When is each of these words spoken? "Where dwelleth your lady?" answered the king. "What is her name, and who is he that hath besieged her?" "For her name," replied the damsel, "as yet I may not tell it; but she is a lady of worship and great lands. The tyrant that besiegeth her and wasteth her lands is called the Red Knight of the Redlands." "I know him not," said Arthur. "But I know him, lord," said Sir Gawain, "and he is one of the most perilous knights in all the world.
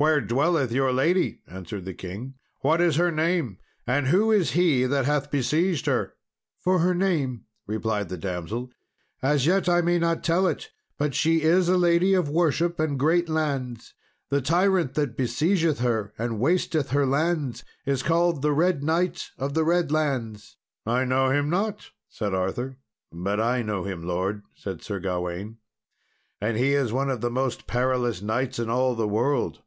"Where 0.00 0.20
dwelleth 0.20 0.70
your 0.70 0.92
lady?" 0.92 1.40
answered 1.48 1.84
the 1.84 1.92
king. 1.92 2.34
"What 2.60 2.80
is 2.80 2.94
her 2.94 3.10
name, 3.10 3.58
and 3.84 4.06
who 4.06 4.30
is 4.30 4.52
he 4.52 4.84
that 4.84 5.06
hath 5.06 5.28
besieged 5.32 5.86
her?" 5.86 6.14
"For 6.60 6.78
her 6.78 6.94
name," 6.94 7.46
replied 7.66 8.08
the 8.08 8.16
damsel, 8.16 8.70
"as 9.22 9.44
yet 9.44 9.68
I 9.68 9.80
may 9.80 9.98
not 9.98 10.22
tell 10.22 10.46
it; 10.46 10.70
but 10.98 11.16
she 11.16 11.42
is 11.42 11.68
a 11.68 11.76
lady 11.76 12.14
of 12.14 12.28
worship 12.28 12.78
and 12.78 12.96
great 12.96 13.28
lands. 13.28 13.92
The 14.28 14.40
tyrant 14.40 14.94
that 14.94 15.16
besiegeth 15.16 15.80
her 15.80 16.12
and 16.16 16.38
wasteth 16.38 16.90
her 16.90 17.04
lands 17.04 17.64
is 17.84 18.04
called 18.04 18.40
the 18.40 18.52
Red 18.52 18.84
Knight 18.84 19.30
of 19.36 19.54
the 19.54 19.64
Redlands." 19.64 20.58
"I 20.86 21.04
know 21.06 21.30
him 21.30 21.50
not," 21.50 21.90
said 22.08 22.32
Arthur. 22.32 22.78
"But 23.10 23.40
I 23.40 23.62
know 23.62 23.82
him, 23.82 24.04
lord," 24.04 24.44
said 24.54 24.80
Sir 24.80 25.00
Gawain, 25.00 25.56
"and 26.40 26.56
he 26.56 26.74
is 26.74 26.92
one 26.92 27.10
of 27.10 27.20
the 27.20 27.32
most 27.32 27.66
perilous 27.66 28.22
knights 28.22 28.60
in 28.60 28.70
all 28.70 28.94
the 28.94 29.08
world. 29.08 29.60